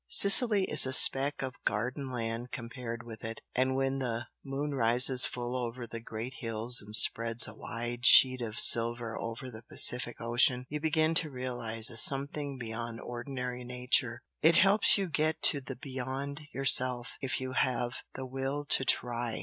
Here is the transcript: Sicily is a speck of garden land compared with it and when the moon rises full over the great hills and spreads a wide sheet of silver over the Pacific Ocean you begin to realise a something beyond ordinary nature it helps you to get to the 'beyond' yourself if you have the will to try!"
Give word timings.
Sicily 0.07 0.63
is 0.63 0.87
a 0.87 0.93
speck 0.93 1.43
of 1.43 1.63
garden 1.63 2.11
land 2.11 2.49
compared 2.51 3.03
with 3.03 3.23
it 3.23 3.41
and 3.53 3.75
when 3.75 3.99
the 3.99 4.25
moon 4.43 4.73
rises 4.73 5.27
full 5.27 5.55
over 5.55 5.85
the 5.85 5.99
great 5.99 6.33
hills 6.39 6.81
and 6.81 6.95
spreads 6.95 7.47
a 7.47 7.53
wide 7.53 8.03
sheet 8.03 8.41
of 8.41 8.57
silver 8.59 9.15
over 9.15 9.51
the 9.51 9.61
Pacific 9.69 10.19
Ocean 10.19 10.65
you 10.69 10.79
begin 10.79 11.13
to 11.13 11.29
realise 11.29 11.91
a 11.91 11.97
something 11.97 12.57
beyond 12.57 12.99
ordinary 12.99 13.63
nature 13.63 14.23
it 14.41 14.55
helps 14.55 14.97
you 14.97 15.05
to 15.05 15.11
get 15.11 15.39
to 15.43 15.61
the 15.61 15.75
'beyond' 15.75 16.47
yourself 16.51 17.11
if 17.21 17.39
you 17.39 17.51
have 17.51 17.97
the 18.15 18.25
will 18.25 18.65
to 18.65 18.83
try!" 18.83 19.39